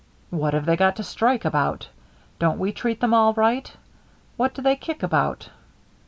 "What 0.31 0.55
have 0.55 0.65
they 0.65 0.75
got 0.77 0.95
to 0.95 1.03
strike 1.03 1.45
about? 1.45 1.89
Don't 2.39 2.57
we 2.57 2.71
treat 2.71 2.99
them 3.01 3.13
all 3.13 3.35
right? 3.35 3.71
What 4.35 4.55
do 4.55 4.59
they 4.63 4.75
kick 4.75 5.03
about?" 5.03 5.49